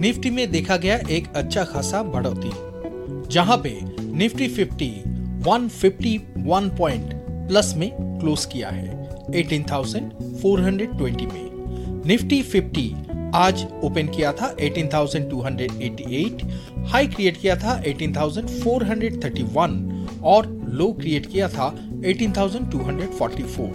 [0.00, 2.50] Nifty में देखा गया एक अच्छा खासा बढ़ोतरी
[3.32, 3.80] जहाँ पे
[4.16, 4.90] निफ्टी 50
[5.46, 7.14] 151 पॉइंट
[7.48, 7.90] प्लस में
[8.20, 11.50] क्लोज किया है 18,420 में।
[12.06, 12.94] निफ्टी 50
[13.34, 16.42] आज ओपन किया था 18,288
[16.86, 21.74] हाई क्रिएट किया था 18,431 और लो क्रिएट किया था
[22.06, 23.70] 18,244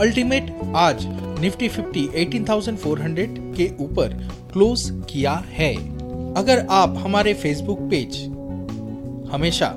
[0.00, 4.14] अल्टीमेट आज निफ्टी 50 18,400 के ऊपर
[4.52, 5.74] क्लोज किया है।
[6.34, 8.18] अगर आप हमारे फेसबुक पेज
[9.32, 9.68] हमेशा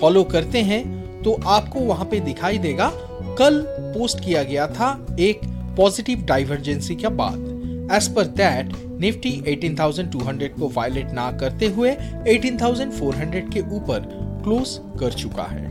[0.00, 0.82] फॉलो करते हैं
[1.22, 2.90] तो आपको वहाँ पे दिखाई देगा
[3.38, 4.88] कल पोस्ट किया गया था
[5.20, 5.40] एक
[5.76, 11.92] पॉजिटिव डाइवर्जेंसी के बाद। एज पर दैट निफ्टी 18,200 को वायलेट ना करते हुए
[12.28, 14.08] 18,400 के ऊपर
[14.44, 15.66] क्लोज कर चुका है।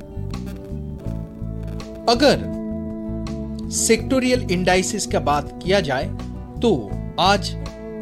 [2.05, 2.58] अगर
[3.71, 6.05] सेक्टोरियल इंडाइसिस का बात किया जाए
[6.61, 7.51] तो आज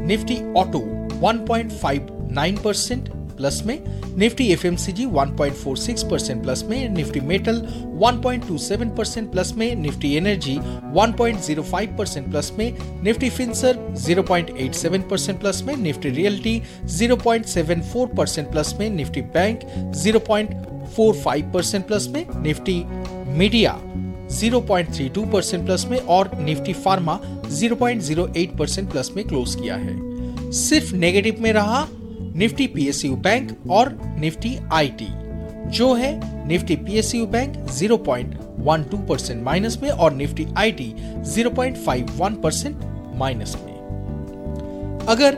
[0.08, 0.80] निफ्टी ऑटो
[1.24, 3.80] 1.59 परसेंट प्लस में,
[4.18, 7.60] निफ्टी एफएमसीजी 1.46 परसेंट प्लस में, निफ्टी मेटल
[8.04, 13.78] 1.27 परसेंट प्लस में, निफ्टी एनर्जी 1.05 परसेंट प्लस में, निफ्टी फिंसर
[14.08, 19.60] 0.87 परसेंट प्लस में, निफ्टी रियल्टी 0.74 परसेंट प्लस में, निफ्टी बैंक
[20.06, 22.84] 0.45 परसेंट प्लस में, निफ्टी
[23.38, 23.80] मीडिया
[24.32, 27.20] 0.32 परसेंट प्लस में और Nifty pharma
[27.52, 31.88] 0.08 percent plus में close किया है। सिर्फ़ नेगेटिव में रहा
[32.36, 35.08] निफ्टी पीएसयू बैंक और निफ्टी आईटी,
[35.70, 40.94] जो है Nifty PSU bank 0.12 percent minus में और निफ्टी आईटी
[41.26, 42.78] 0.51 परसेंट
[43.16, 43.76] माइनस में।
[45.10, 45.36] अगर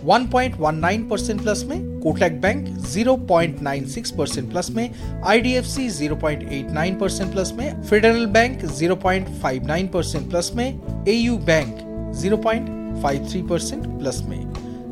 [0.05, 4.89] 1.19 परसेंट प्लस में कोटक बैंक 0.96 परसेंट प्लस में
[5.25, 10.67] आईडीएफसी 0.89 परसेंट प्लस में फेडरल बैंक 0.59 परसेंट प्लस में
[11.07, 11.75] एयू बैंक
[12.15, 14.39] 0.53 परसेंट प्लस में।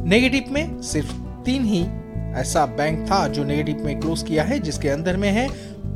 [0.05, 1.13] नेगेटिव में सिर्फ़
[1.45, 1.85] तीन ही
[2.39, 5.47] ऐसा बैंक था जो नेगेटिव में क्लोज किया है, जिसके अंदर में है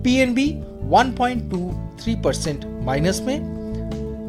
[0.03, 0.49] पीएनबी
[0.91, 3.39] 1.23 परसेंट माइनस में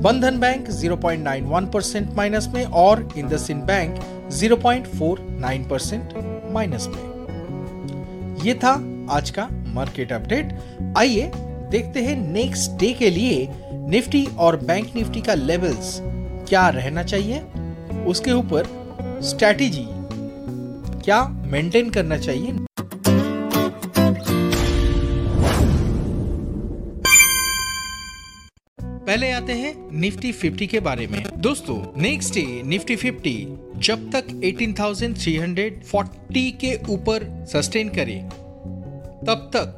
[0.03, 4.01] बंधन बैंक 0.91 परसेंट माइनस में, और इंदसिन बैंक
[4.33, 6.13] 0.49 परसेंट
[6.53, 8.73] माइनस में। ये था
[9.11, 10.53] आज का मार्केट अपडेट।
[10.99, 11.31] आइए
[11.71, 13.49] देखते हैं नेक्स्ट डे के लिए
[13.89, 15.99] निफ्टी और बैंक निफ्टी का लेवल्स
[16.49, 17.41] क्या रहना चाहिए,
[18.07, 18.67] उसके ऊपर
[19.25, 19.87] स्ट्रैटेजी
[21.05, 22.53] क्या मेंटेन करना चाहिए
[29.07, 33.47] पहले आते हैं निफ्टी 50 के बारे में। दोस्तों नेक्स्ट डे निफ्टी 50
[33.79, 38.29] जब तक 18,340 के ऊपर सस्टेन करे
[39.27, 39.77] तब तक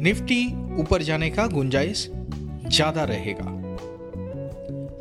[0.00, 0.46] निफ्टी
[0.80, 2.10] ऊपर जाने का गुंजाइश
[2.66, 3.50] ज़्यादा रहेगा।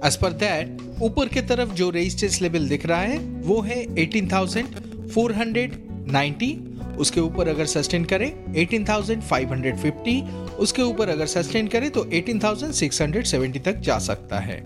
[0.07, 6.57] एज पर दैट ऊपर की तरफ़ जो रेजिस्टेंस लेवल दिख रहा है वो है 18,490
[7.00, 10.21] उसके ऊपर अगर सस्टेन करे 18,550
[10.59, 14.61] उसके ऊपर अगर सस्टेन करे तो 18,670 तक जा सकता है।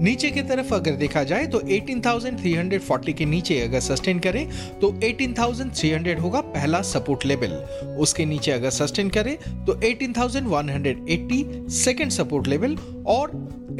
[0.00, 4.48] नीचे की तरफ़ अगर देखा जाए तो 18,340 के नीचे अगर सस्टेन करे
[4.80, 7.52] तो 18,300 होगा पहला सपोर्ट लेवल।
[8.00, 12.76] उसके नीचे अगर सस्टेन करे तो 18,180 सेकंड सपोर्ट लेवल
[13.06, 13.30] और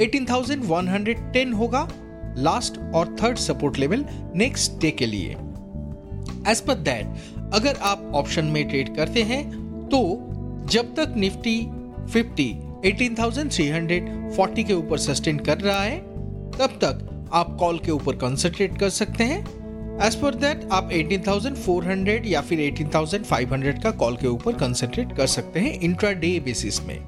[0.01, 1.89] 18,110 होगा
[2.39, 4.05] लास्ट और third support level
[4.35, 5.37] next day के लिए।
[6.49, 7.07] एज पर दैट
[7.55, 9.45] अगर आप ऑप्शन में ट्रेड करते हैं
[9.89, 10.26] तो
[10.71, 11.69] जब तक निफ्टी
[12.13, 12.53] 50
[12.85, 15.99] 18,340 के ऊपर सस्टेन कर रहा है
[16.51, 19.47] तब तक आप कॉल के ऊपर कंसंट्रेट कर सकते हैं।
[20.07, 25.61] एज पर दैट आप 18,400 या फिर 18,500 का कॉल के ऊपर कंसंट्रेट कर सकते
[25.61, 26.99] हैं इंट्रा डे बेसिस में।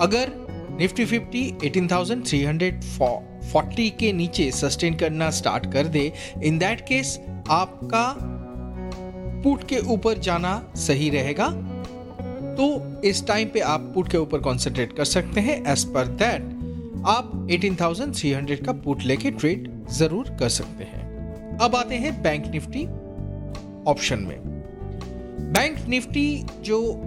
[0.00, 0.46] अगर
[0.80, 6.12] निफ्टी 50 18,340 के नीचे सस्टेन करना स्टार्ट कर दे
[6.44, 7.20] इन दैट केस
[7.50, 8.16] आपका
[9.42, 11.65] पुट के ऊपर जाना सही रहेगा।
[12.56, 16.42] तो इस टाइम पे आप पुट के ऊपर कॉन्सेंट्रेट कर सकते हैं एज पर दैट
[17.06, 22.86] आप 18,300 का पुट लेके ट्रेड ज़रूर कर सकते हैं। अब आते हैं बैंक निफ्टी
[23.90, 24.36] ऑप्शन में।
[25.52, 27.02] बैंक निफ्टी जो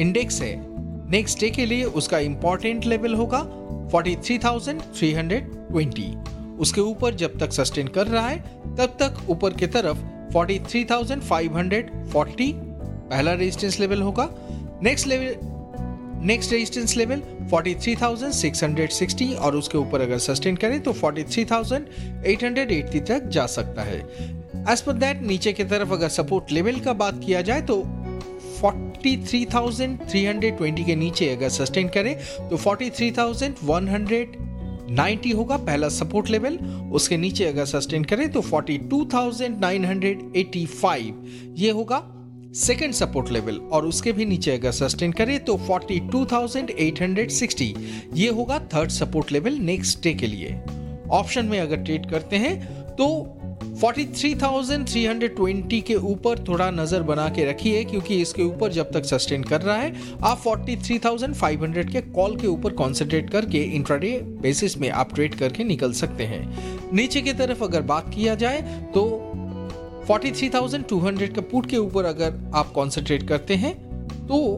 [0.00, 0.66] इंडेक्स है
[1.10, 3.46] नेक्स्ट डे के लिए उसका इंपॉर्टेंट लेवल होगा
[3.92, 6.16] 43,320
[6.60, 8.38] उसके ऊपर जब तक सस्टेन कर रहा है
[8.76, 9.98] तब तक ऊपर की तरफ़
[10.34, 12.52] 43,540
[13.10, 14.28] पहला रेजिस्टेंस लेवल होगा।
[14.82, 15.34] Next level
[16.26, 23.82] next resistance level 43,660 और उसके ऊपर अगर सस्टेन करें तो 43,880 तक जा सकता
[23.82, 24.00] है।
[24.72, 27.82] एज पर दैट नीचे की तरफ़ अगर सपोर्ट लेवल का बात किया जाए तो
[28.62, 32.18] 43,320 के नीचे अगर सस्टेन करें
[32.50, 36.58] तो 43,190 होगा पहला सपोर्ट लेवल
[36.92, 41.12] उसके नीचे अगर सस्टेन करें तो 42,985
[41.58, 42.18] ये होगा
[42.54, 47.74] सेकेंड सपोर्ट लेवल और उसके भी नीचे अगर सस्टेन करे तो 42,860
[48.14, 50.60] ये होगा third support level next day के लिए।
[51.10, 52.60] ऑप्शन में अगर ट्रेड करते हैं
[52.96, 53.38] तो
[53.82, 59.60] 43,320 के ऊपर थोड़ा नज़र बना के रखिए क्योंकि इसके ऊपर जब तक सस्टेन कर
[59.60, 65.34] रहा है आप 43,500 के कॉल के ऊपर कॉन्सेंट्रेट करके इंट्राडे बेसिस में आप ट्रेड
[65.34, 66.58] करके निकल सकते हैं।
[66.92, 68.60] नीचे की तरफ़ अगर बात किया जाए
[68.94, 69.32] तो
[70.08, 73.74] 43,200 का पुट के ऊपर अगर आप कॉन्सेंट्रेट करते हैं
[74.26, 74.54] तो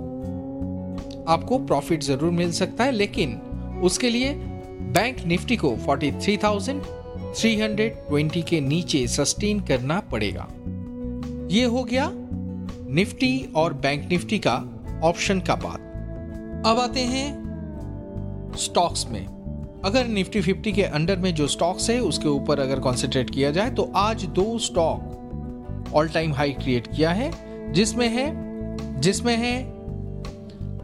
[1.28, 3.40] आपको प्रॉफिट ज़रूर मिल सकता है लेकिन
[3.84, 4.34] उसके लिए
[4.94, 10.48] बैंक निफ्टी को 43,320 के नीचे सस्टेन करना पड़ेगा।
[11.50, 12.10] ये हो गया
[12.90, 15.80] निफ्टी और बैंक निफ्टी का ऑप्शन का बात।
[16.66, 17.44] अब आते हैं
[18.58, 19.26] स्टॉक्स में।
[19.84, 23.70] अगर निफ्टी 50 के अंडर में जो स्टॉक्स है उसके ऊपर अगर कॉन्सेंट्रेट किया जाए
[23.70, 25.13] तो आज दो stock
[25.94, 27.30] all time high create किया है,
[27.72, 28.44] जिसमें है
[29.00, 29.62] जिसमें है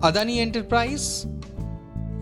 [0.03, 1.01] अदानी एंटरप्राइज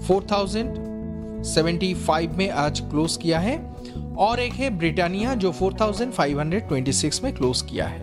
[0.08, 3.58] 4075 में आज क्लोज किया है,
[4.18, 8.00] और एक है ब्रिटानिया जो 4526 में क्लोज किया है।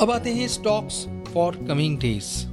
[0.00, 2.46] अब आते हैं स्टॉक्स फॉर कमिंग डेज़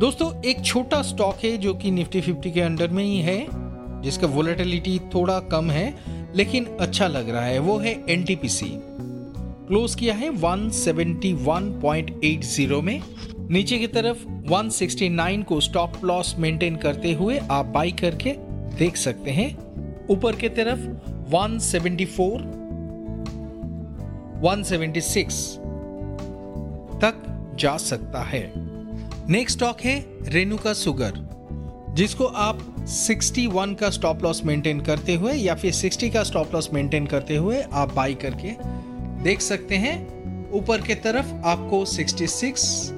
[0.00, 3.46] दोस्तों, एक छोटा स्टॉक है जो कि निफ्टी 50 के अंडर में ही है,
[4.02, 5.94] जिसका वोलेटिलिटी थोड़ा कम है,
[6.34, 8.66] लेकिन अच्छा लग रहा है, वो है एनटीपीसी
[9.68, 13.02] क्लोज किया है 171.80 में।
[13.50, 14.18] नीचे की तरफ़
[14.52, 18.34] 169 को स्टॉप लॉस मेंटेन करते हुए आप बाई करके
[18.76, 19.58] देख सकते हैं।
[20.10, 20.80] ऊपर की तरफ़
[21.34, 22.40] 174
[24.42, 25.58] 176
[27.00, 27.14] तक
[27.58, 28.52] जा सकता है।
[29.28, 31.12] नेक्स्ट स्टॉक है रेणुका सुगर,
[31.94, 36.72] जिसको आप 61 का स्टॉप लॉस मेंटेन करते हुए या फिर 60 का स्टॉप लॉस
[36.72, 38.84] मेंटेन करते हुए आप बाई करके
[39.24, 40.14] देख सकते हैं।
[40.52, 42.90] ऊपर के तरफ़ आपको 66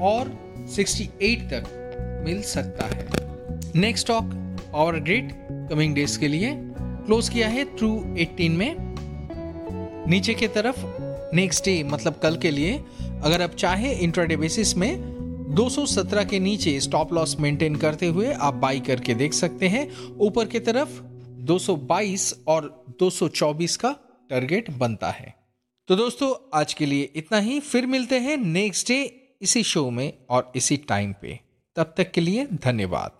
[0.00, 0.38] और
[0.74, 3.08] 68 तक मिल सकता है।
[3.74, 4.24] Next stock
[4.72, 8.76] Power Grid coming days के लिए। क्लोज किया है ट्रू 18 में।
[10.10, 10.84] नीचे की तरफ़
[11.36, 12.84] नेक्स्ट डे मतलब कल के लिए,
[13.22, 15.00] अगर आप चाहे इंट्राडे बेसिस में
[15.50, 20.44] 217 के नीचे स्टॉप लॉस मेंटेन करते हुए आप बाई करके देख सकते हैं। ऊपर
[20.44, 21.02] की तरफ़
[21.42, 23.96] 222 और 224 का
[24.30, 25.37] टारगेट बनता है।
[25.88, 30.12] तो दोस्तों, आज के लिए इतना ही। फिर मिलते हैं नेक्स्ट डे इसी शो में
[30.30, 31.40] और इसी टाइम पे।
[31.76, 33.17] तब तक के लिए धन्यवाद।